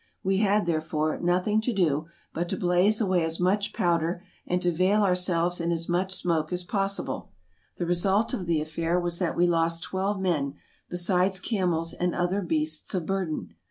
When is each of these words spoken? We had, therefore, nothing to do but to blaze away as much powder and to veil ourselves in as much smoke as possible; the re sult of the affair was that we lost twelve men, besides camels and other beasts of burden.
We 0.23 0.37
had, 0.37 0.65
therefore, 0.65 1.19
nothing 1.19 1.61
to 1.61 1.71
do 1.71 2.07
but 2.33 2.49
to 2.49 2.57
blaze 2.57 2.99
away 2.99 3.23
as 3.23 3.39
much 3.39 3.71
powder 3.71 4.23
and 4.47 4.59
to 4.63 4.71
veil 4.71 5.03
ourselves 5.03 5.61
in 5.61 5.71
as 5.71 5.87
much 5.87 6.15
smoke 6.15 6.51
as 6.51 6.63
possible; 6.63 7.29
the 7.77 7.85
re 7.85 7.93
sult 7.93 8.33
of 8.33 8.47
the 8.47 8.61
affair 8.61 8.99
was 8.99 9.19
that 9.19 9.37
we 9.37 9.45
lost 9.45 9.83
twelve 9.83 10.19
men, 10.19 10.55
besides 10.89 11.39
camels 11.39 11.93
and 11.93 12.15
other 12.15 12.41
beasts 12.41 12.95
of 12.95 13.05
burden. 13.05 13.53